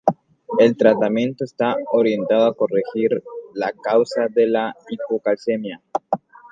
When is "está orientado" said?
1.45-2.47